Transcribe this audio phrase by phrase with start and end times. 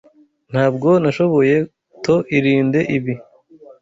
[0.51, 1.55] Ntabwo nashoboye
[2.03, 3.13] to irinde ibi.